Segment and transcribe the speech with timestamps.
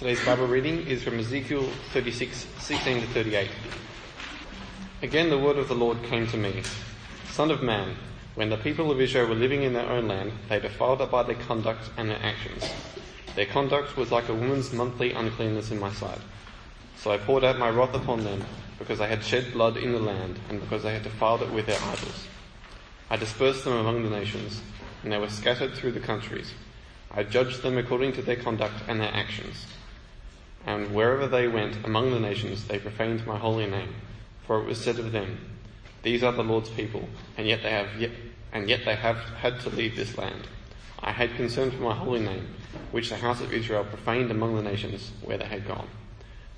[0.00, 3.50] Today's Bible reading is from Ezekiel 36, 16 to 38.
[5.02, 6.62] Again, the word of the Lord came to me
[7.26, 7.96] Son of man,
[8.34, 11.22] when the people of Israel were living in their own land, they defiled it by
[11.24, 12.64] their conduct and their actions.
[13.36, 16.20] Their conduct was like a woman's monthly uncleanness in my sight.
[16.96, 18.42] So I poured out my wrath upon them,
[18.78, 21.66] because they had shed blood in the land, and because they had defiled it with
[21.66, 22.26] their idols.
[23.10, 24.62] I dispersed them among the nations,
[25.02, 26.54] and they were scattered through the countries.
[27.10, 29.66] I judged them according to their conduct and their actions.
[30.66, 33.94] And wherever they went among the nations, they profaned my holy name.
[34.46, 35.38] For it was said of them,
[36.02, 38.10] These are the Lord's people, and yet they have yet,
[38.52, 40.48] and yet they have had to leave this land.
[41.02, 42.48] I had concern for my holy name,
[42.90, 45.88] which the house of Israel profaned among the nations where they had gone.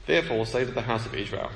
[0.07, 1.51] Therefore say to the house of Israel,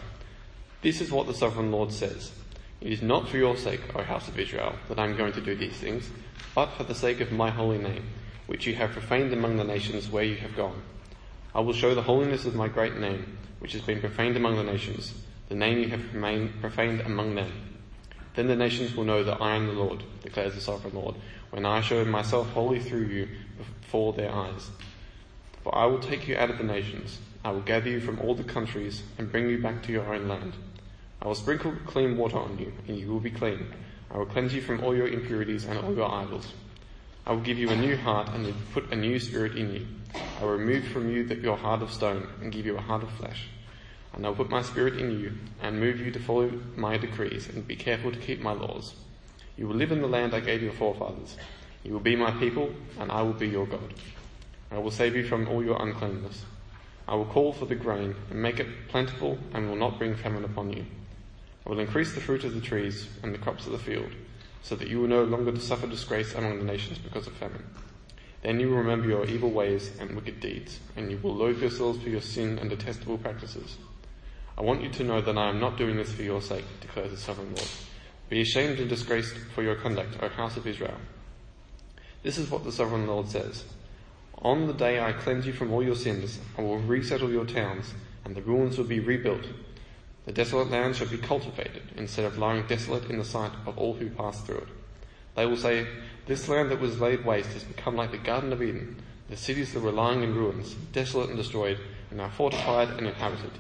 [0.83, 2.33] This is what the sovereign Lord says.
[2.80, 5.41] It is not for your sake, O house of Israel, that I am going to
[5.41, 6.09] do these things,
[6.55, 8.05] but for the sake of my holy name,
[8.47, 10.83] which you have profaned among the nations where you have gone.
[11.56, 14.62] I will show the holiness of my great name, which has been profaned among the
[14.62, 15.15] nations,
[15.49, 17.51] the name you have profaned among them.
[18.35, 21.15] Then the nations will know that I am the Lord, declares the sovereign Lord,
[21.48, 24.68] when I show myself holy through you before their eyes.
[25.65, 28.35] For I will take you out of the nations, I will gather you from all
[28.35, 30.52] the countries, and bring you back to your own land.
[31.23, 33.66] I will sprinkle clean water on you, and you will be clean.
[34.10, 36.52] I will cleanse you from all your impurities and all your idols.
[37.27, 39.87] I will give you a new heart and put a new spirit in you.
[40.38, 43.02] I will remove from you that your heart of stone and give you a heart
[43.02, 43.49] of flesh.
[44.13, 47.49] And I will put my spirit in you and move you to follow my decrees
[47.49, 48.95] and be careful to keep my laws.
[49.57, 51.37] You will live in the land I gave your forefathers.
[51.82, 53.93] You will be my people and I will be your God.
[54.71, 56.45] I will save you from all your uncleanness.
[57.09, 60.45] I will call for the grain and make it plentiful and will not bring famine
[60.45, 60.87] upon you.
[61.66, 64.12] I will increase the fruit of the trees and the crops of the field
[64.62, 67.65] so that you will no longer suffer disgrace among the nations because of famine.
[68.43, 72.03] Then you will remember your evil ways and wicked deeds, and you will loathe yourselves
[72.03, 73.76] for your sin and detestable practices.
[74.59, 77.10] I want you to know that I am not doing this for your sake, declares
[77.10, 77.69] the sovereign Lord.
[78.28, 80.97] Be ashamed and disgraced for your conduct, O house of Israel.
[82.22, 83.64] This is what the sovereign Lord says.
[84.38, 87.94] On the day I cleanse you from all your sins, I will resettle your towns,
[88.25, 89.47] and the ruins will be rebuilt,
[90.26, 93.94] the desolate land shall be cultivated instead of lying desolate in the sight of all
[93.94, 94.69] who pass through it.
[95.37, 95.87] They will say,
[96.26, 99.00] This land that was laid waste has become like the Garden of Eden.
[99.31, 101.78] The cities that were lying in ruins, desolate and destroyed,
[102.10, 103.53] are now fortified and inhabited.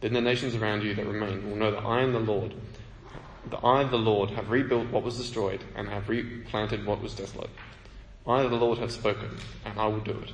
[0.00, 2.54] Then the nations around you that remain will know that I am the Lord.
[3.50, 7.50] That I, the Lord, have rebuilt what was destroyed and have replanted what was desolate.
[8.26, 10.32] I, the Lord, have spoken, and I will do it.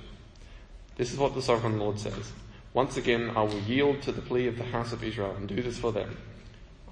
[0.96, 2.32] This is what the sovereign Lord says.
[2.72, 5.60] Once again, I will yield to the plea of the house of Israel and do
[5.60, 6.16] this for them.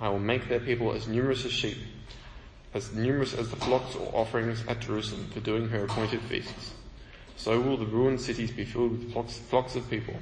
[0.00, 1.78] I will make their people as numerous as sheep,
[2.74, 6.74] as numerous as the flocks or offerings at Jerusalem for doing her appointed feasts.
[7.36, 9.12] So will the ruined cities be filled with
[9.48, 10.14] flocks, of people.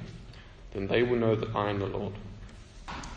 [0.73, 2.13] Then they will know that I am the Lord.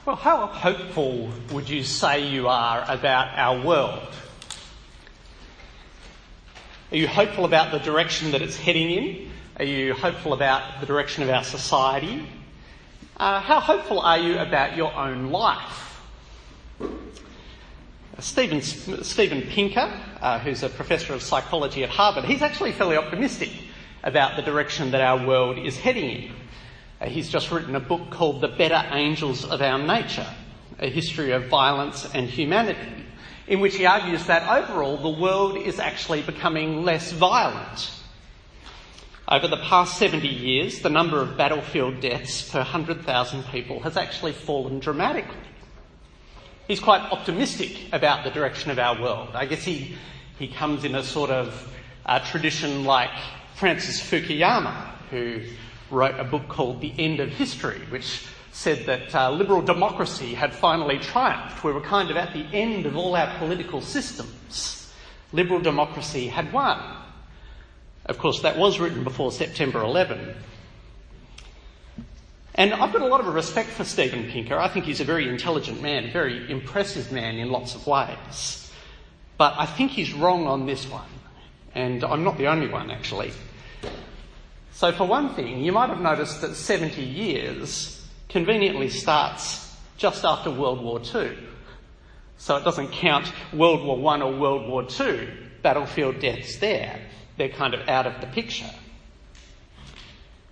[0.07, 4.09] Well, how hopeful would you say you are about our world?
[6.91, 9.30] Are you hopeful about the direction that it's heading in?
[9.61, 12.27] Are you hopeful about the direction of our society?
[13.19, 16.01] Uh, how hopeful are you about your own life?
[18.21, 23.51] Stephen, Steven Pinker, uh, who's a professor of psychology at Harvard, he's actually fairly optimistic
[24.03, 26.33] about the direction that our world is heading in.
[26.99, 30.35] Uh, he's just written a book called The Better Angels of Our Nature,
[30.79, 33.05] a history of violence and humanity,
[33.47, 38.00] in which he argues that overall the world is actually becoming less violent
[39.31, 44.33] over the past 70 years, the number of battlefield deaths per 100,000 people has actually
[44.33, 45.37] fallen dramatically.
[46.67, 49.31] He's quite optimistic about the direction of our world.
[49.35, 49.95] I guess he,
[50.39, 51.73] he comes in a sort of
[52.07, 53.11] uh, tradition like
[53.55, 55.43] Francis Fukuyama, who
[55.91, 60.53] wrote a book called The End of History, which said that uh, liberal democracy had
[60.53, 61.63] finally triumphed.
[61.63, 64.93] We were kind of at the end of all our political systems.
[65.33, 67.00] Liberal democracy had won.
[68.11, 70.35] Of course, that was written before September 11.
[72.57, 74.59] And I've got a lot of respect for Steven Pinker.
[74.59, 78.69] I think he's a very intelligent man, very impressive man in lots of ways.
[79.39, 81.07] But I think he's wrong on this one.
[81.73, 83.31] And I'm not the only one, actually.
[84.73, 90.51] So, for one thing, you might have noticed that 70 years conveniently starts just after
[90.51, 91.39] World War II.
[92.39, 95.29] So it doesn't count World War I or World War II
[95.63, 97.01] battlefield deaths there
[97.41, 98.71] they're kind of out of the picture.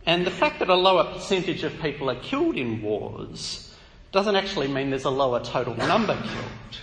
[0.06, 3.76] And the fact that a lower percentage of people are killed in wars
[4.10, 6.78] doesn't actually mean there's a lower total number killed.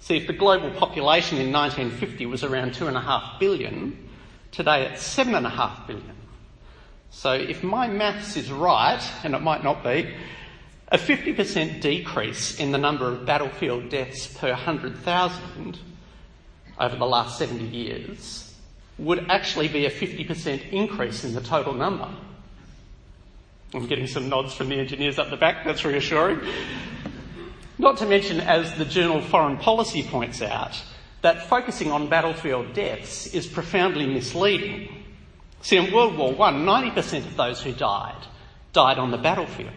[0.00, 4.10] See, if the global population in 1950 was around 2.5 billion,
[4.50, 6.16] today it's 7.5 billion.
[7.08, 10.14] So if my maths is right, and it might not be,
[10.88, 15.78] a 50% decrease in the number of battlefield deaths per 100,000
[16.78, 18.53] over the last 70 years
[18.98, 22.08] would actually be a 50% increase in the total number.
[23.72, 26.40] I'm getting some nods from the engineers up the back, that's reassuring.
[27.78, 30.80] Not to mention, as the journal Foreign Policy points out,
[31.22, 35.04] that focusing on battlefield deaths is profoundly misleading
[35.64, 38.26] See, in World War I, 90% of those who died
[38.74, 39.72] died on the battlefield.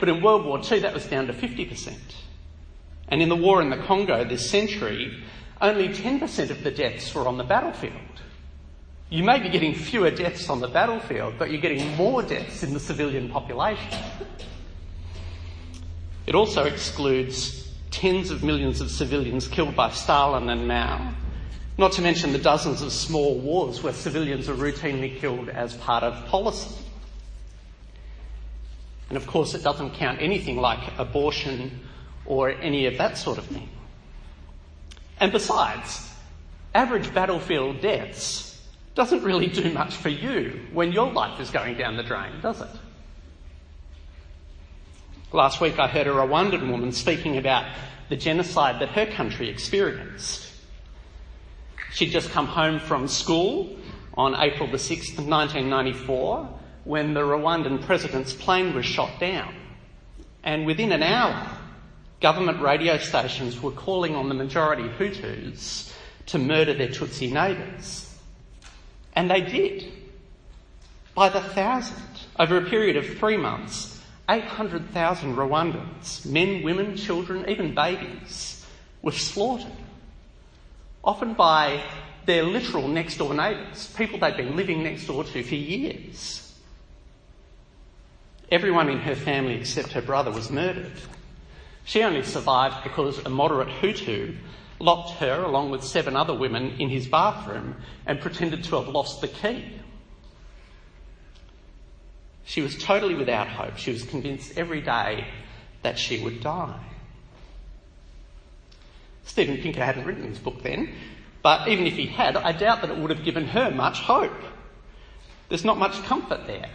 [0.00, 1.94] But in World War II, that was down to 50%.
[3.08, 5.22] And in the war in the Congo this century,
[5.64, 7.94] only 10% of the deaths were on the battlefield.
[9.08, 12.74] You may be getting fewer deaths on the battlefield, but you're getting more deaths in
[12.74, 13.98] the civilian population.
[16.26, 21.14] It also excludes tens of millions of civilians killed by Stalin and Mao,
[21.78, 26.02] not to mention the dozens of small wars where civilians are routinely killed as part
[26.02, 26.74] of policy.
[29.08, 31.80] And of course, it doesn't count anything like abortion
[32.26, 33.68] or any of that sort of thing.
[35.24, 36.06] And besides,
[36.74, 38.60] average battlefield deaths
[38.94, 42.60] doesn't really do much for you when your life is going down the drain, does
[42.60, 42.68] it?
[45.32, 47.64] Last week I heard a Rwandan woman speaking about
[48.10, 50.46] the genocide that her country experienced.
[51.94, 53.78] She'd just come home from school
[54.18, 56.50] on April the 6th, 1994,
[56.84, 59.54] when the Rwandan president's plane was shot down.
[60.42, 61.48] And within an hour,
[62.24, 65.92] government radio stations were calling on the majority Hutus
[66.24, 68.18] to murder their Tutsi neighbours.
[69.14, 69.92] And they did.
[71.14, 72.02] By the thousand.
[72.38, 74.00] Over a period of three months,
[74.30, 78.64] 800,000 Rwandans, men, women, children, even babies,
[79.02, 79.70] were slaughtered
[81.04, 81.84] often by
[82.24, 86.58] their literal next door neighbours, people they'd been living next door to for years.
[88.50, 90.98] Everyone in her family except her brother was murdered.
[91.84, 94.36] She only survived because a moderate Hutu
[94.80, 97.76] locked her, along with seven other women, in his bathroom
[98.06, 99.64] and pretended to have lost the key.
[102.44, 103.76] She was totally without hope.
[103.76, 105.26] She was convinced every day
[105.82, 106.80] that she would die.
[109.24, 110.94] Steven Pinker hadn't written his book then,
[111.42, 114.32] but even if he had, I doubt that it would have given her much hope.
[115.48, 116.70] There's not much comfort there.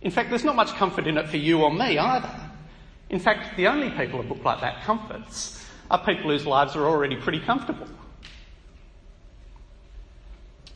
[0.00, 2.47] In fact, there's not much comfort in it for you or me either.
[3.10, 6.86] In fact, the only people a book like that comforts are people whose lives are
[6.86, 7.86] already pretty comfortable.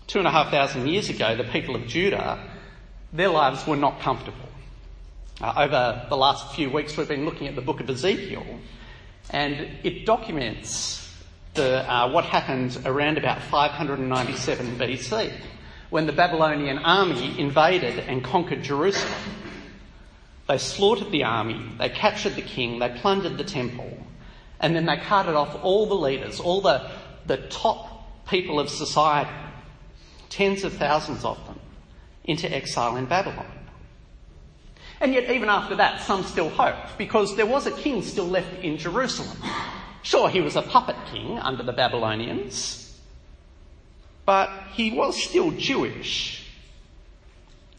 [0.07, 2.43] Two and a half thousand years ago, the people of Judah,
[3.13, 4.49] their lives were not comfortable.
[5.41, 8.47] Uh, over the last few weeks, we've been looking at the book of Ezekiel,
[9.31, 11.17] and it documents
[11.55, 15.33] the, uh, what happened around about 597 BC
[15.91, 19.13] when the Babylonian army invaded and conquered Jerusalem.
[20.53, 23.91] They slaughtered the army, they captured the king, they plundered the temple,
[24.61, 26.91] and then they carted off all the leaders, all the,
[27.25, 29.31] the top people of society,
[30.29, 31.59] tens of thousands of them,
[32.25, 33.47] into exile in Babylon.
[35.01, 38.53] And yet, even after that, some still hoped, because there was a king still left
[38.63, 39.39] in Jerusalem.
[40.03, 42.95] Sure, he was a puppet king under the Babylonians,
[44.27, 46.47] but he was still Jewish.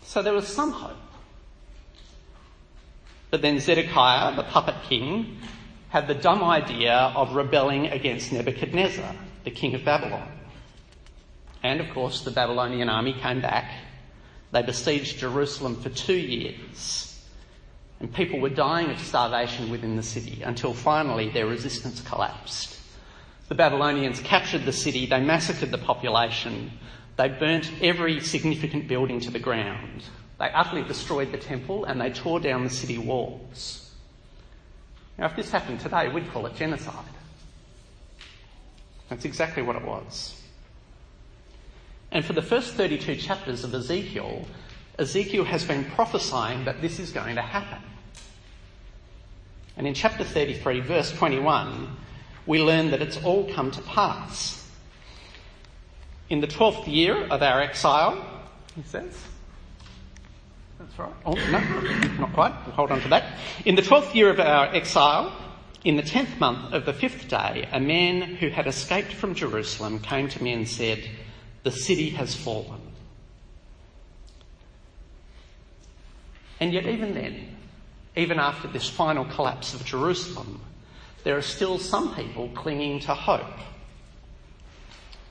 [0.01, 1.02] So there was some hope.
[3.33, 5.39] But then Zedekiah, the puppet king,
[5.89, 10.31] had the dumb idea of rebelling against Nebuchadnezzar, the king of Babylon.
[11.63, 13.71] And of course, the Babylonian army came back.
[14.51, 17.09] They besieged Jerusalem for two years
[17.99, 22.79] and people were dying of starvation within the city until finally their resistance collapsed.
[23.47, 26.73] The Babylonians captured the city, they massacred the population,
[27.17, 30.03] they burnt every significant building to the ground,
[30.39, 33.91] they utterly destroyed the temple, and they tore down the city walls.
[35.17, 37.05] Now, if this happened today, we'd call it genocide.
[39.09, 40.41] That's exactly what it was.
[42.11, 44.45] And for the first 32 chapters of Ezekiel,
[44.99, 47.79] Ezekiel has been prophesying that this is going to happen.
[49.75, 51.95] And in chapter 33, verse 21,
[52.45, 54.69] we learn that it's all come to pass.
[56.29, 58.23] In the 12th year of our exile,
[58.75, 59.19] he says,
[60.99, 61.59] Oh, no,
[62.19, 62.53] not quite.
[62.65, 63.37] We'll hold on to that.
[63.65, 65.33] In the 12th year of our exile,
[65.83, 69.99] in the 10th month of the fifth day, a man who had escaped from Jerusalem
[69.99, 71.09] came to me and said,
[71.63, 72.81] The city has fallen.
[76.59, 77.57] And yet, even then,
[78.15, 80.61] even after this final collapse of Jerusalem,
[81.23, 83.59] there are still some people clinging to hope.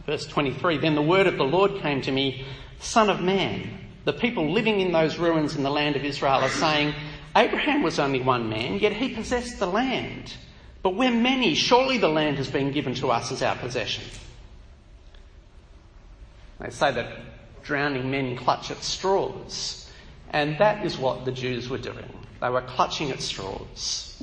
[0.06, 2.44] Verse 23 Then the word of the Lord came to me,
[2.80, 6.48] Son of man, The people living in those ruins in the land of Israel are
[6.48, 6.94] saying,
[7.36, 10.34] Abraham was only one man, yet he possessed the land.
[10.82, 11.54] But we're many.
[11.54, 14.04] Surely the land has been given to us as our possession.
[16.58, 17.16] They say that
[17.62, 19.90] drowning men clutch at straws.
[20.30, 22.08] And that is what the Jews were doing.
[22.40, 24.20] They were clutching at straws,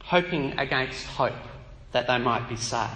[0.00, 1.34] hoping against hope
[1.92, 2.90] that they might be saved.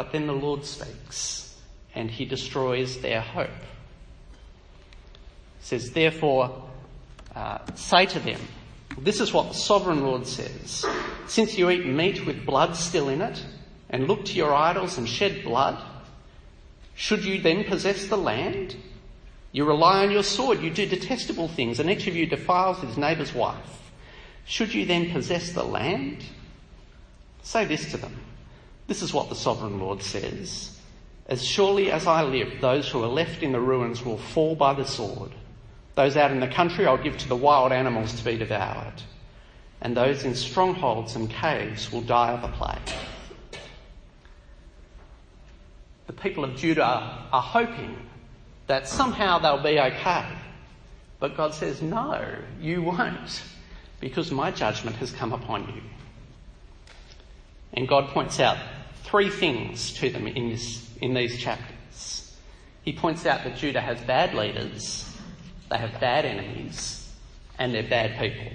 [0.00, 1.60] But then the Lord speaks
[1.94, 3.50] and he destroys their hope.
[5.58, 6.70] He says, Therefore,
[7.34, 8.40] uh, say to them,
[8.96, 10.86] this is what the sovereign Lord says.
[11.26, 13.44] Since you eat meat with blood still in it,
[13.90, 15.76] and look to your idols and shed blood,
[16.94, 18.76] should you then possess the land?
[19.52, 22.96] You rely on your sword, you do detestable things, and each of you defiles his
[22.96, 23.92] neighbour's wife.
[24.46, 26.24] Should you then possess the land?
[27.42, 28.16] Say this to them.
[28.90, 30.76] This is what the sovereign Lord says.
[31.28, 34.74] As surely as I live, those who are left in the ruins will fall by
[34.74, 35.30] the sword.
[35.94, 39.00] Those out in the country I'll give to the wild animals to be devoured.
[39.80, 42.96] And those in strongholds and caves will die of the plague.
[46.08, 47.96] The people of Judah are hoping
[48.66, 50.26] that somehow they'll be okay.
[51.20, 52.26] But God says, no,
[52.60, 53.40] you won't,
[54.00, 55.82] because my judgment has come upon you.
[57.72, 58.58] And God points out
[59.10, 62.36] three things to them in, this, in these chapters.
[62.82, 65.06] He points out that Judah has bad leaders,
[65.68, 67.12] they have bad enemies,
[67.58, 68.52] and they're bad people.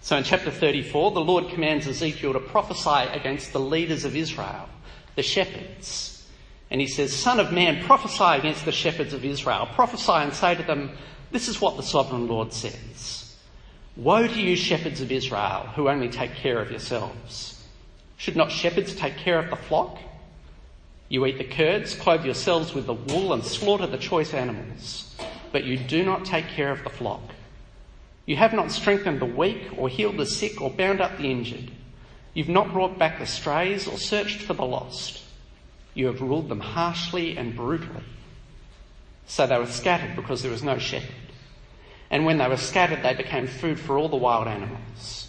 [0.00, 4.68] So in chapter 34, the Lord commands Ezekiel to prophesy against the leaders of Israel,
[5.14, 6.26] the shepherds.
[6.70, 9.68] And he says, Son of man, prophesy against the shepherds of Israel.
[9.74, 10.90] Prophesy and say to them,
[11.32, 13.36] This is what the sovereign Lord says.
[13.96, 17.55] Woe to you, shepherds of Israel, who only take care of yourselves.
[18.16, 19.98] Should not shepherds take care of the flock?
[21.08, 25.06] You eat the curds, clothe yourselves with the wool, and slaughter the choice animals
[25.56, 27.22] but you do not take care of the flock.
[28.26, 31.70] You have not strengthened the weak, or healed the sick, or bound up the injured.
[32.34, 35.22] You've not brought back the strays, or searched for the lost.
[35.94, 38.02] You have ruled them harshly and brutally.
[39.26, 41.14] So they were scattered because there was no shepherd.
[42.10, 45.25] And when they were scattered, they became food for all the wild animals.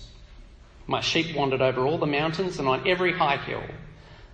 [0.88, 3.64] My sheep wandered over all the mountains and on every high hill.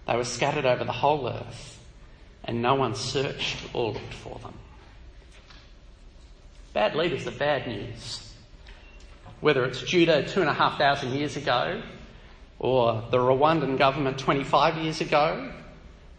[0.07, 1.79] They were scattered over the whole earth,
[2.43, 4.53] and no one searched or looked for them.
[6.73, 8.33] Bad leaders are bad news.
[9.41, 11.81] Whether it's Judah two and a half thousand years ago,
[12.59, 15.51] or the Rwandan government 25 years ago,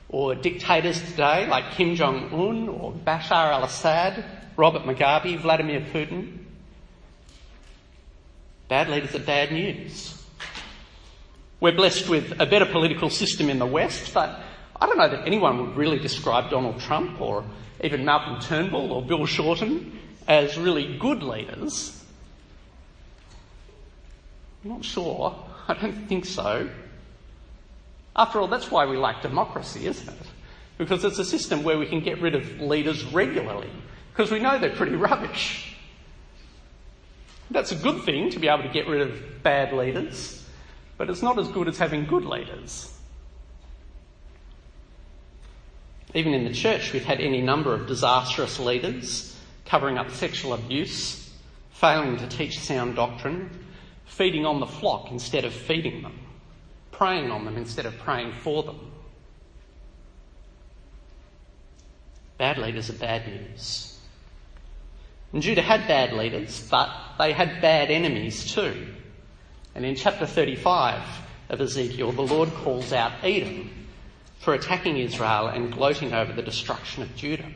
[0.08, 4.24] or dictators today like Kim Jong un, or Bashar al Assad,
[4.56, 6.38] Robert Mugabe, Vladimir Putin.
[8.68, 10.13] Bad leaders are bad news.
[11.61, 14.40] We're blessed with a better political system in the West, but
[14.80, 17.44] I don't know that anyone would really describe Donald Trump or
[17.82, 22.02] even Malcolm Turnbull or Bill Shorten as really good leaders?
[24.64, 25.37] I'm not sure.
[25.68, 26.68] I don't think so.
[28.16, 30.26] After all, that's why we like democracy, isn't it?
[30.78, 33.70] Because it's a system where we can get rid of leaders regularly,
[34.12, 35.76] because we know they're pretty rubbish.
[37.50, 40.43] That's a good thing to be able to get rid of bad leaders,
[40.96, 42.90] but it's not as good as having good leaders.
[46.14, 49.36] Even in the church, we've had any number of disastrous leaders
[49.66, 51.32] covering up sexual abuse,
[51.72, 53.50] failing to teach sound doctrine,
[54.04, 56.18] feeding on the flock instead of feeding them,
[56.92, 58.92] preying on them instead of praying for them.
[62.38, 63.98] Bad leaders are bad news.
[65.32, 68.93] And Judah had bad leaders, but they had bad enemies too.
[69.74, 71.02] And in chapter 35
[71.50, 73.70] of Ezekiel, the Lord calls out Edom
[74.38, 77.50] for attacking Israel and gloating over the destruction of Judah.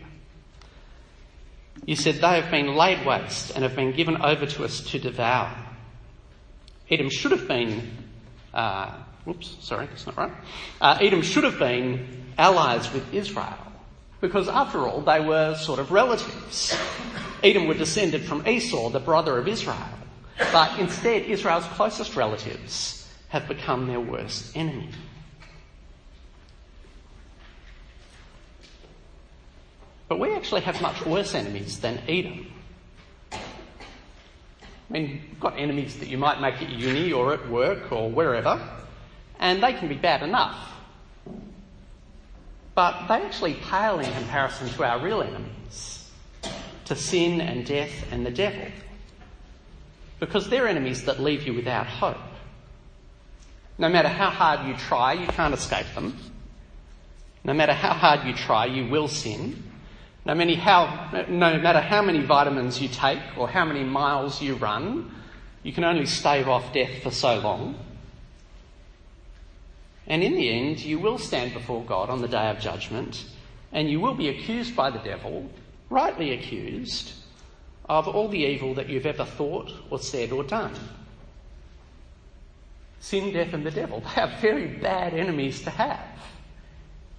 [1.84, 4.98] You said, They have been laid waste and have been given over to us to
[4.98, 5.54] devour.
[6.90, 7.90] Edom should have been,
[8.52, 10.32] uh, whoops, sorry, that's not right.
[10.80, 13.58] Uh, Edom should have been allies with Israel
[14.20, 16.76] because, after all, they were sort of relatives.
[17.44, 19.76] Edom were descended from Esau, the brother of Israel.
[20.38, 24.88] But instead, Israel's closest relatives have become their worst enemy.
[30.08, 32.46] But we actually have much worse enemies than Edom.
[33.32, 33.38] I
[34.88, 38.58] mean, you've got enemies that you might make at uni or at work or wherever,
[39.38, 40.56] and they can be bad enough.
[42.74, 46.10] But they actually pale in comparison to our real enemies,
[46.86, 48.66] to sin and death and the devil.
[50.20, 52.16] Because they're enemies that leave you without hope.
[53.78, 56.16] No matter how hard you try, you can't escape them.
[57.44, 59.62] No matter how hard you try, you will sin.
[60.26, 65.10] No, how, no matter how many vitamins you take or how many miles you run,
[65.62, 67.76] you can only stave off death for so long.
[70.06, 73.24] And in the end, you will stand before God on the day of judgment
[73.72, 75.48] and you will be accused by the devil,
[75.90, 77.12] rightly accused,
[77.88, 80.74] of all the evil that you've ever thought or said or done.
[83.00, 86.00] Sin, death, and the devil, they are very bad enemies to have.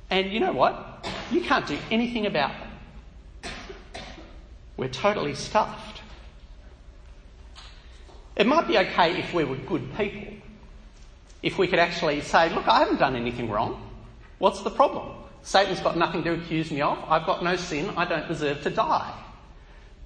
[0.10, 1.08] And you know what?
[1.32, 3.52] You can't do anything about them.
[4.78, 6.02] We're totally stuffed.
[8.36, 10.34] It might be okay if we were good people.
[11.44, 13.82] If we could actually say, look, I haven't done anything wrong.
[14.40, 15.12] What's the problem?
[15.42, 16.98] Satan's got nothing to accuse me of.
[17.08, 17.92] I've got no sin.
[17.98, 19.14] I don't deserve to die.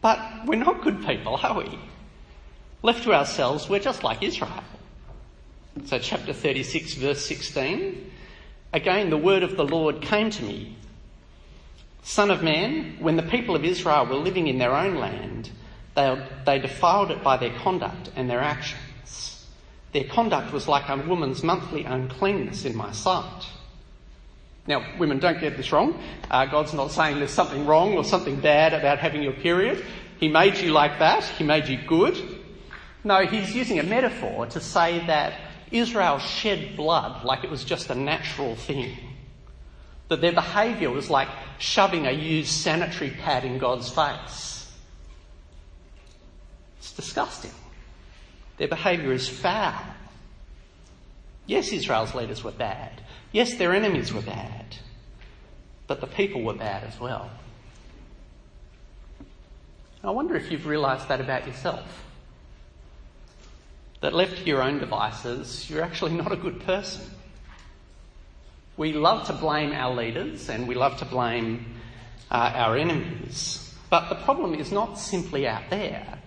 [0.04, 1.80] But we're not good people, are we?
[2.82, 4.64] Left to ourselves, we're just like Israel.
[5.86, 8.12] So, chapter 36, verse 16.
[8.74, 10.76] Again, the word of the Lord came to me.
[12.04, 15.50] Son of man, when the people of Israel were living in their own land,
[15.96, 19.48] they, they defiled it by their conduct and their actions.
[19.94, 23.46] Their conduct was like a woman's monthly uncleanness in my sight.
[24.66, 26.02] Now, women, don't get this wrong.
[26.32, 29.84] Uh, God's not saying there's something wrong or something bad about having your period.
[30.20, 31.24] He made you like that.
[31.24, 32.18] He made you good.
[33.04, 35.34] No, he's using a metaphor to say that
[35.72, 38.96] Israel shed blood like it was just a natural thing.
[40.08, 41.28] That their behaviour was like
[41.58, 44.72] shoving a used sanitary pad in God's face.
[46.78, 47.52] It's disgusting.
[48.58, 49.82] Their behaviour is foul.
[51.48, 53.03] Yes, Israel's leaders were bad.
[53.34, 54.78] Yes, their enemies were bad,
[55.88, 57.32] but the people were bad as well.
[60.04, 62.04] I wonder if you've realised that about yourself.
[64.02, 67.06] That left to your own devices, you're actually not a good person.
[68.78, 71.66] We love to blame our leaders and we love to blame
[72.30, 73.74] uh, our enemies.
[73.90, 76.20] But the problem is not simply out there,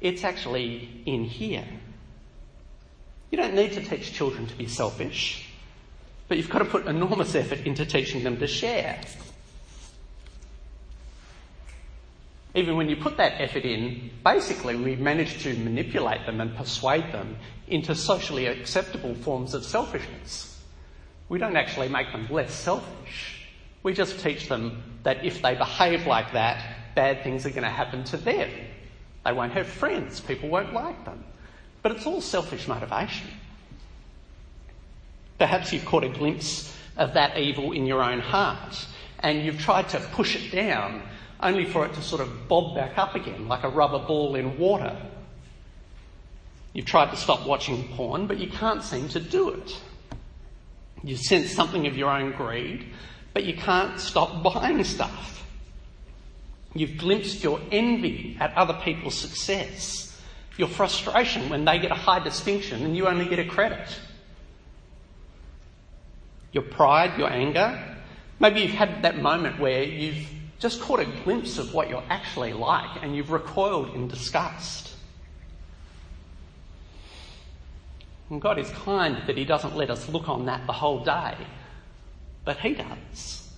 [0.00, 1.66] it's actually in here.
[3.30, 5.43] You don't need to teach children to be selfish.
[6.28, 9.00] But you've got to put enormous effort into teaching them to share.
[12.54, 17.12] Even when you put that effort in, basically we manage to manipulate them and persuade
[17.12, 20.62] them into socially acceptable forms of selfishness.
[21.28, 23.48] We don't actually make them less selfish.
[23.82, 27.70] We just teach them that if they behave like that, bad things are going to
[27.70, 28.50] happen to them.
[29.24, 31.24] They won't have friends, people won't like them.
[31.82, 33.26] But it's all selfish motivation.
[35.38, 38.86] Perhaps you've caught a glimpse of that evil in your own heart
[39.20, 41.02] and you've tried to push it down
[41.40, 44.56] only for it to sort of bob back up again like a rubber ball in
[44.58, 44.96] water.
[46.72, 49.80] You've tried to stop watching porn, but you can't seem to do it.
[51.02, 52.86] You sense something of your own greed,
[53.32, 55.46] but you can't stop buying stuff.
[56.74, 60.20] You've glimpsed your envy at other people's success,
[60.56, 63.88] your frustration when they get a high distinction and you only get a credit
[66.54, 67.78] your pride, your anger.
[68.40, 70.26] Maybe you've had that moment where you've
[70.60, 74.92] just caught a glimpse of what you're actually like and you've recoiled in disgust.
[78.30, 81.36] And God is kind that He doesn't let us look on that the whole day,
[82.44, 83.50] but He does.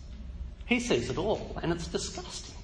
[0.64, 2.56] He sees it all and it's disgusting.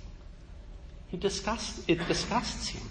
[1.09, 2.83] He disgusts, it disgusts Him.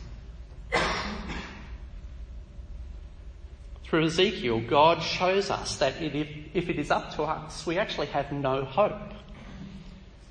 [3.92, 8.08] Through Ezekiel, God shows us that if, if it is up to us, we actually
[8.08, 8.96] have no hope.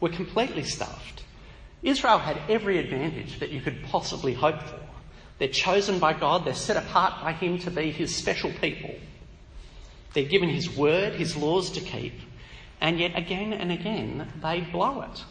[0.00, 1.24] We're completely stuffed.
[1.82, 4.80] Israel had every advantage that you could possibly hope for.
[5.38, 8.94] They're chosen by God, they're set apart by Him to be His special people.
[10.14, 12.14] They're given His word, His laws to keep,
[12.80, 15.22] and yet again and again they blow it.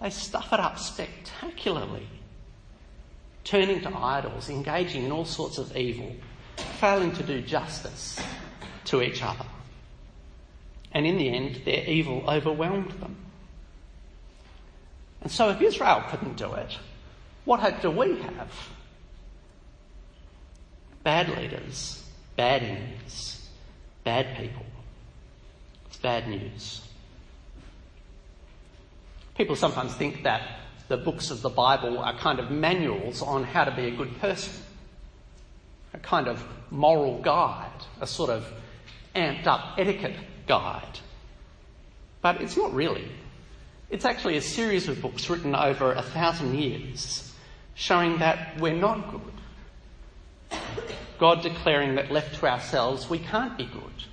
[0.00, 2.06] They stuff it up spectacularly,
[3.42, 6.14] turning to idols, engaging in all sorts of evil
[6.78, 8.18] failing to do justice
[8.84, 9.44] to each other.
[10.92, 13.16] And in the end, their evil overwhelmed them.
[15.20, 16.78] And so if Israel couldn't do it,
[17.44, 18.52] what hope do we have?
[21.02, 22.04] Bad leaders,
[22.36, 23.48] bad enemies,
[24.04, 24.64] bad people.
[25.86, 26.82] It's bad news.
[29.36, 33.64] People sometimes think that the books of the Bible are kind of manuals on how
[33.64, 34.52] to be a good person
[35.94, 38.46] a kind of moral guide, a sort of
[39.14, 41.00] amped up etiquette guide.
[42.20, 43.08] But it's not really.
[43.90, 47.32] It's actually a series of books written over a thousand years
[47.74, 50.60] showing that we're not good.
[51.18, 54.04] God declaring that left to ourselves we can't be good.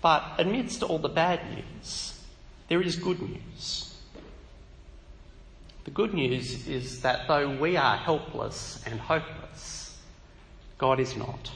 [0.00, 2.22] But amidst all the bad news,
[2.68, 3.94] there is good news.
[5.88, 9.96] The good news is that though we are helpless and hopeless,
[10.76, 11.50] God is not.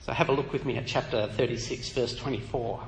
[0.00, 2.82] So have a look with me at chapter 36, verse 24.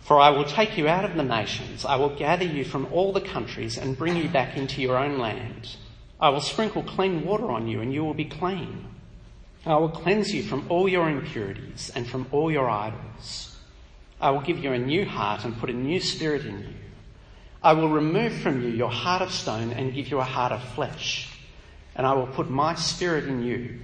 [0.00, 3.12] For I will take you out of the nations, I will gather you from all
[3.12, 5.76] the countries and bring you back into your own land.
[6.18, 8.86] I will sprinkle clean water on you and you will be clean.
[9.66, 13.58] I will cleanse you from all your impurities and from all your idols.
[14.18, 16.79] I will give you a new heart and put a new spirit in you.
[17.62, 20.62] I will remove from you your heart of stone and give you a heart of
[20.74, 21.28] flesh.
[21.94, 23.80] And I will put my spirit in you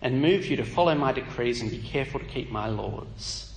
[0.00, 3.52] and move you to follow my decrees and be careful to keep my laws.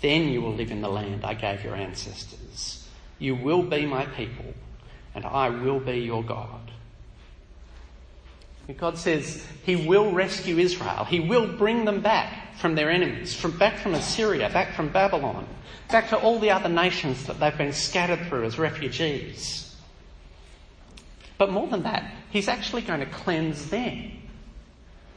[0.00, 2.88] Then you will live in the land I gave your ancestors.
[3.18, 4.54] You will be my people
[5.14, 6.70] and I will be your God.
[8.76, 11.04] God says He will rescue Israel.
[11.04, 12.00] He will bring them
[12.58, 15.46] from their enemies, from back from Assyria, back from Babylon,
[15.90, 19.74] back to all the other nations that they've been scattered through as refugees.
[21.38, 24.12] But more than that, He's actually going to cleanse them.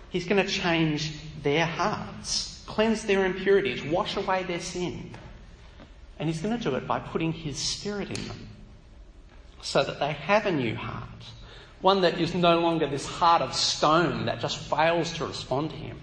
[0.10, 1.12] He's going to change
[1.44, 5.12] their hearts, cleanse their impurities, wash away their sin.
[6.18, 8.48] And He's going to do it by putting His Spirit in them
[9.62, 11.24] so that they have a new heart
[11.84, 15.76] one that is no longer this heart of stone that just fails to respond to
[15.76, 16.00] him,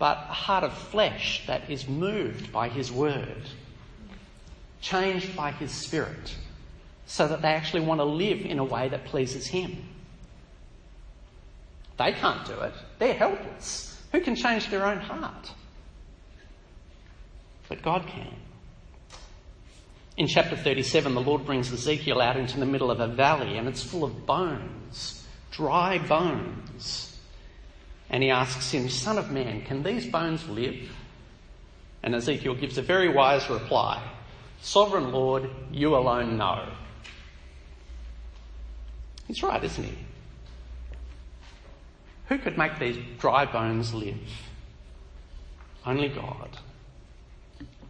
[0.00, 3.42] but a heart of flesh that is moved by his word,
[4.80, 6.34] changed by his spirit,
[7.06, 9.76] so that they actually want to live in a way that pleases him.
[11.98, 12.72] They can't do it.
[12.98, 14.02] They're helpless.
[14.12, 15.52] Who can change their own heart?
[17.68, 18.34] But God can.
[20.16, 23.68] In chapter 37, the Lord brings Ezekiel out into the middle of a valley and
[23.68, 27.09] it's full of bones, dry bones.
[28.10, 30.90] And he asks him, Son of man, can these bones live?
[32.02, 34.02] And Ezekiel gives a very wise reply
[34.62, 36.68] Sovereign Lord, you alone know.
[39.26, 39.96] He's right, isn't he?
[42.26, 44.18] Who could make these dry bones live?
[45.86, 46.58] Only God.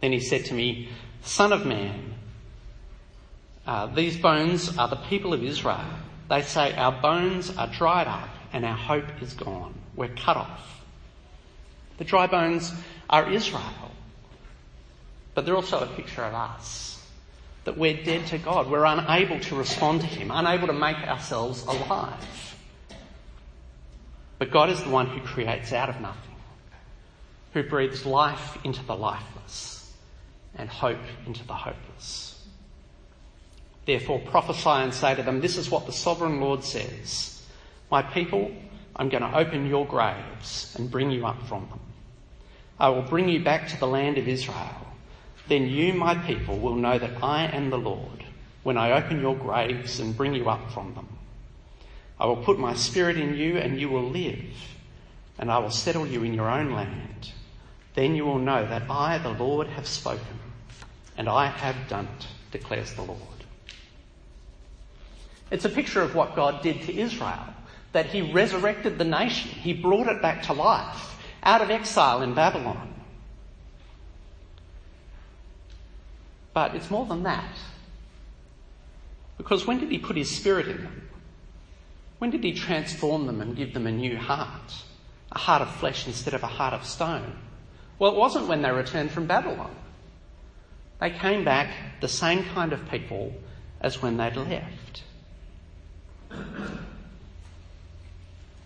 [0.01, 0.89] Then he said to me,
[1.23, 2.13] Son of man,
[3.67, 5.85] uh, these bones are the people of Israel.
[6.29, 9.80] They say, Our bones are dried up and our hope is gone.
[9.95, 10.81] We're cut off.
[11.97, 12.71] The dry bones
[13.09, 13.91] are Israel,
[15.35, 16.87] but they're also a picture of us.
[17.63, 18.71] That we're dead to God.
[18.71, 22.55] We're unable to respond to Him, unable to make ourselves alive.
[24.39, 26.35] But God is the one who creates out of nothing,
[27.53, 29.93] who breathes life into the lifeless
[30.55, 32.43] and hope into the hopeless.
[33.85, 37.43] Therefore prophesy and say to them, this is what the sovereign Lord says.
[37.91, 38.51] My people,
[39.01, 41.79] I'm going to open your graves and bring you up from them.
[42.79, 44.75] I will bring you back to the land of Israel.
[45.47, 48.23] Then you, my people, will know that I am the Lord
[48.61, 51.07] when I open your graves and bring you up from them.
[52.19, 54.53] I will put my spirit in you and you will live,
[55.39, 57.31] and I will settle you in your own land.
[57.95, 60.37] Then you will know that I, the Lord, have spoken,
[61.17, 63.17] and I have done it, declares the Lord.
[65.49, 67.55] It's a picture of what God did to Israel,
[67.91, 69.51] that He resurrected the nation.
[69.51, 72.93] He brought it back to life out of exile in Babylon.
[76.53, 77.55] But it's more than that.
[79.37, 81.09] Because when did He put His Spirit in them?
[82.19, 84.73] When did He transform them and give them a new heart?
[85.31, 87.37] A heart of flesh instead of a heart of stone?
[87.97, 89.75] Well, it wasn't when they returned from Babylon.
[90.99, 93.33] They came back the same kind of people
[93.79, 95.03] as when they'd left.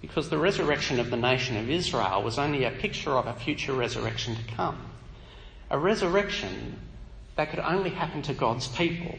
[0.05, 3.73] Because the resurrection of the nation of Israel was only a picture of a future
[3.73, 4.79] resurrection to come.
[5.71, 6.79] A resurrection
[7.35, 9.17] that could only happen to God's people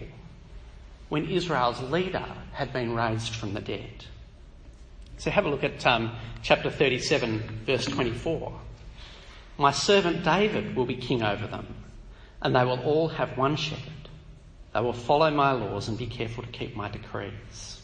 [1.09, 4.05] when Israel's leader had been raised from the dead.
[5.19, 8.53] So have a look at um, chapter 37, verse 24.
[9.59, 11.67] My servant David will be king over them,
[12.41, 13.93] and they will all have one shepherd.
[14.73, 17.83] They will follow my laws and be careful to keep my decrees.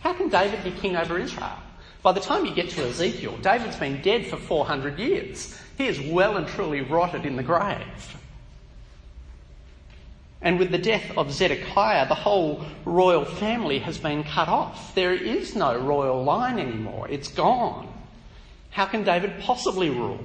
[0.00, 1.58] How can David be king over Israel?
[2.02, 5.58] By the time you get to Ezekiel, David's been dead for 400 years.
[5.76, 8.16] He is well and truly rotted in the grave.
[10.42, 14.94] And with the death of Zedekiah, the whole royal family has been cut off.
[14.94, 17.08] There is no royal line anymore.
[17.08, 17.92] It's gone.
[18.70, 20.24] How can David possibly rule?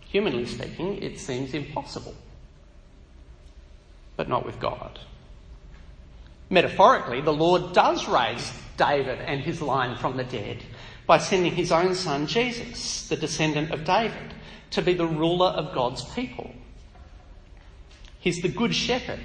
[0.00, 2.14] Humanly speaking, it seems impossible.
[4.16, 4.98] But not with God.
[6.48, 8.50] Metaphorically, the Lord does raise
[8.80, 10.64] David and his line from the dead
[11.06, 14.32] by sending his own son Jesus, the descendant of David,
[14.70, 16.50] to be the ruler of God's people.
[18.18, 19.20] He's the good shepherd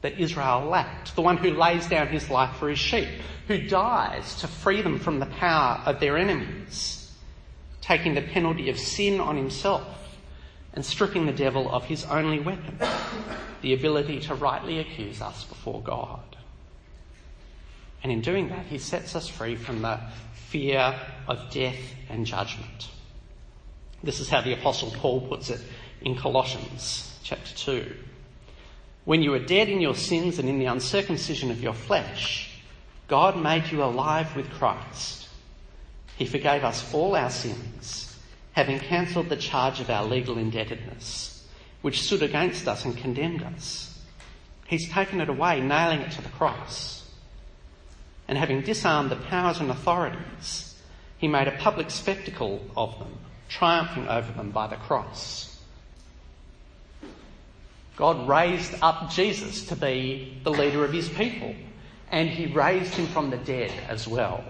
[0.00, 3.08] that Israel lacked, the one who lays down his life for his sheep,
[3.46, 7.12] who dies to free them from the power of their enemies,
[7.82, 10.16] taking the penalty of sin on himself
[10.72, 12.78] and stripping the devil of his only weapon,
[13.60, 16.31] the ability to rightly accuse us before God.
[18.02, 20.00] And in doing that, he sets us free from the
[20.34, 20.94] fear
[21.28, 22.88] of death and judgment.
[24.02, 25.60] This is how the Apostle Paul puts it
[26.00, 27.94] in Colossians chapter 2.
[29.04, 32.50] When you were dead in your sins and in the uncircumcision of your flesh,
[33.08, 35.28] God made you alive with Christ.
[36.16, 38.16] He forgave us all our sins,
[38.52, 41.46] having cancelled the charge of our legal indebtedness,
[41.82, 44.00] which stood against us and condemned us.
[44.66, 47.01] He's taken it away, nailing it to the cross.
[48.32, 50.74] And having disarmed the powers and authorities,
[51.18, 53.18] he made a public spectacle of them,
[53.50, 55.60] triumphing over them by the cross.
[57.94, 61.54] God raised up Jesus to be the leader of his people,
[62.10, 64.42] and he raised him from the dead as well,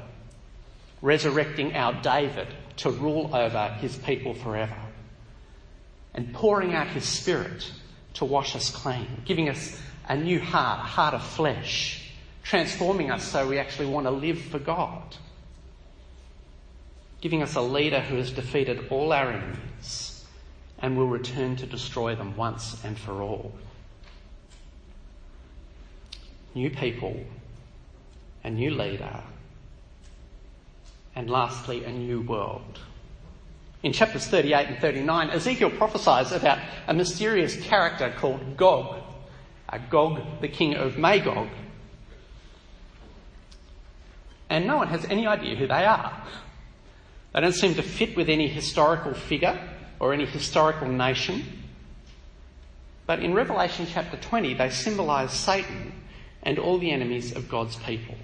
[1.00, 4.78] resurrecting our David to rule over his people forever,
[6.14, 7.68] and pouring out his spirit
[8.14, 9.76] to wash us clean, giving us
[10.08, 12.01] a new heart, a heart of flesh,
[12.42, 15.16] transforming us so we actually want to live for God,
[17.20, 20.24] giving us a leader who has defeated all our enemies
[20.78, 23.52] and will return to destroy them once and for all.
[26.54, 27.24] New people,
[28.44, 29.22] a new leader,
[31.14, 32.80] and lastly, a new world.
[33.82, 39.02] In chapters 38 and 39, Ezekiel prophesies about a mysterious character called Gog,
[39.90, 41.48] Gog, the king of Magog.
[44.52, 46.12] And no one has any idea who they are.
[47.32, 49.58] They don't seem to fit with any historical figure
[49.98, 51.42] or any historical nation.
[53.06, 55.94] But in Revelation chapter 20, they symbolise Satan
[56.42, 58.14] and all the enemies of God's people.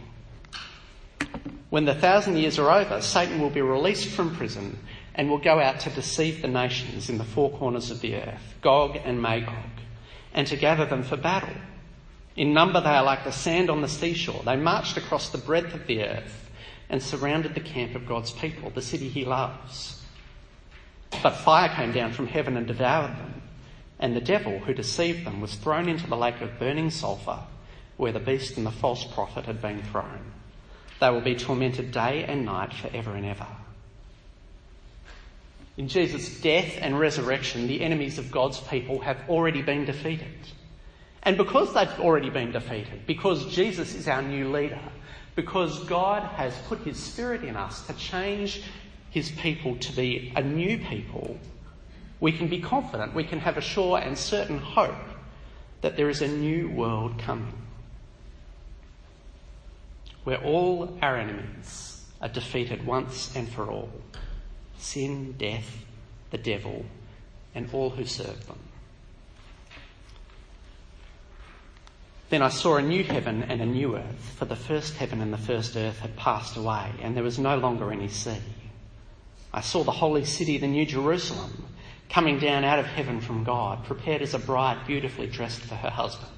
[1.70, 4.78] When the thousand years are over, Satan will be released from prison
[5.14, 8.54] and will go out to deceive the nations in the four corners of the earth,
[8.60, 9.54] Gog and Magog,
[10.34, 11.56] and to gather them for battle.
[12.38, 14.44] In number, they are like the sand on the seashore.
[14.44, 16.48] They marched across the breadth of the earth
[16.88, 20.00] and surrounded the camp of God's people, the city he loves.
[21.20, 23.42] But fire came down from heaven and devoured them,
[23.98, 27.40] and the devil who deceived them was thrown into the lake of burning sulphur,
[27.96, 30.30] where the beast and the false prophet had been thrown.
[31.00, 33.48] They will be tormented day and night forever and ever.
[35.76, 40.36] In Jesus' death and resurrection, the enemies of God's people have already been defeated.
[41.22, 44.80] And because they've already been defeated, because Jesus is our new leader,
[45.34, 48.62] because God has put his spirit in us to change
[49.10, 51.38] his people to be a new people,
[52.20, 54.94] we can be confident, we can have a sure and certain hope
[55.80, 57.54] that there is a new world coming
[60.24, 63.88] where all our enemies are defeated once and for all
[64.76, 65.84] sin, death,
[66.30, 66.84] the devil,
[67.54, 68.58] and all who serve them.
[72.30, 75.32] Then I saw a new heaven and a new earth, for the first heaven and
[75.32, 78.42] the first earth had passed away, and there was no longer any sea.
[79.52, 81.68] I saw the holy city, the New Jerusalem,
[82.10, 85.88] coming down out of heaven from God, prepared as a bride beautifully dressed for her
[85.88, 86.30] husband.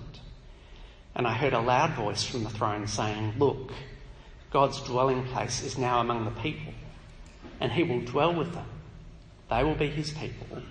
[1.17, 3.73] And I heard a loud voice from the throne saying, Look,
[4.53, 6.73] God's dwelling place is now among the people,
[7.59, 8.67] and he will dwell with them.
[9.51, 10.63] They will be his people,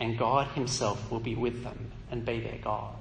[0.00, 2.95] and God himself will be with them and be their God.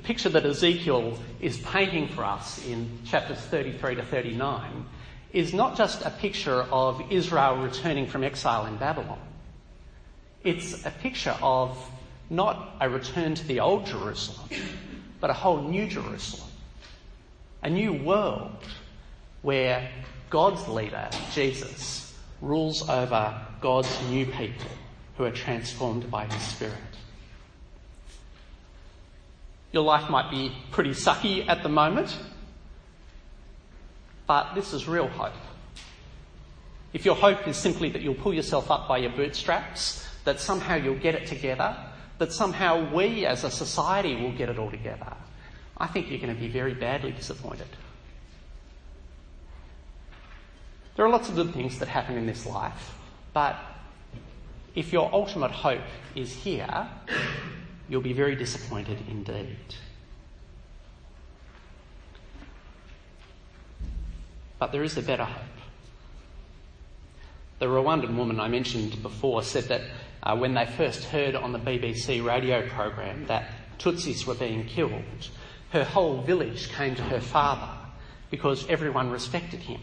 [0.00, 4.86] The picture that Ezekiel is painting for us in chapters 33 to 39
[5.34, 9.18] is not just a picture of Israel returning from exile in Babylon.
[10.42, 11.76] It's a picture of
[12.30, 14.48] not a return to the old Jerusalem,
[15.20, 16.48] but a whole new Jerusalem.
[17.62, 18.56] A new world
[19.42, 19.86] where
[20.30, 24.70] God's leader, Jesus, rules over God's new people
[25.18, 26.89] who are transformed by his Spirit.
[29.72, 32.18] Your life might be pretty sucky at the moment.
[34.26, 35.34] But this is real hope.
[36.92, 40.74] If your hope is simply that you'll pull yourself up by your bootstraps, that somehow
[40.74, 41.76] you'll get it together,
[42.18, 45.14] that somehow we as a society will get it all together,
[45.76, 47.68] I think you're going to be very badly disappointed.
[50.96, 52.94] There are lots of good things that happen in this life,
[53.32, 53.56] but
[54.74, 55.80] if your ultimate hope
[56.14, 56.88] is here,
[57.90, 59.74] you'll be very disappointed indeed.
[64.58, 65.42] But there is a better hope.
[67.58, 69.82] The Rwandan woman I mentioned before said that
[70.22, 75.28] uh, when they first heard on the BBC radio program that Tutsis were being killed,
[75.70, 77.70] her whole village came to her father
[78.30, 79.80] because everyone respected him.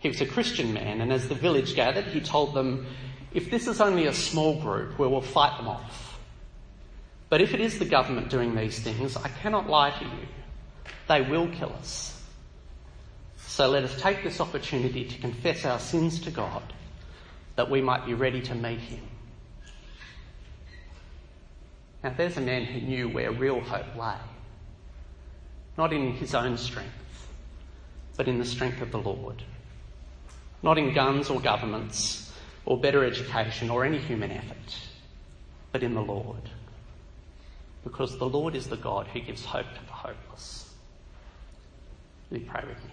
[0.00, 2.86] He was a Christian man, and as the village gathered, he told them,
[3.32, 6.13] If this is only a small group, we will fight them off.
[7.28, 10.28] But if it is the government doing these things, I cannot lie to you.
[11.08, 12.22] They will kill us.
[13.36, 16.62] So let us take this opportunity to confess our sins to God
[17.56, 19.02] that we might be ready to meet him.
[22.02, 24.16] Now, there's a man who knew where real hope lay.
[25.78, 27.28] Not in his own strength,
[28.16, 29.42] but in the strength of the Lord.
[30.62, 32.32] Not in guns or governments
[32.66, 34.78] or better education or any human effort,
[35.72, 36.50] but in the Lord.
[37.84, 40.72] Because the Lord is the God who gives hope to the hopeless.
[42.30, 42.90] Will you pray with me?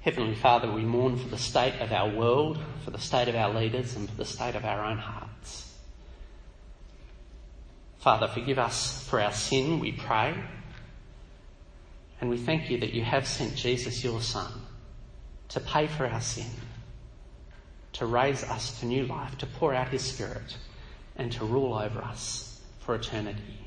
[0.00, 3.52] Heavenly Father, we mourn for the state of our world, for the state of our
[3.52, 5.74] leaders, and for the state of our own hearts.
[7.98, 10.34] Father, forgive us for our sin, we pray.
[12.20, 14.50] And we thank you that you have sent Jesus, your Son,
[15.48, 16.50] to pay for our sin,
[17.94, 20.56] to raise us to new life, to pour out his Spirit,
[21.16, 23.66] and to rule over us for eternity.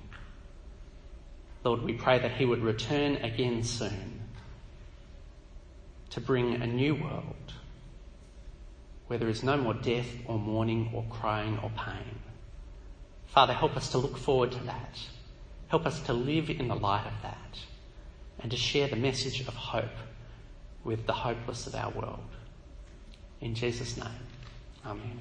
[1.63, 4.21] Lord, we pray that he would return again soon
[6.09, 7.53] to bring a new world
[9.07, 12.19] where there is no more death or mourning or crying or pain.
[13.27, 14.99] Father, help us to look forward to that.
[15.67, 17.59] Help us to live in the light of that
[18.39, 19.85] and to share the message of hope
[20.83, 22.19] with the hopeless of our world.
[23.41, 24.07] In Jesus' name,
[24.85, 25.19] Amen.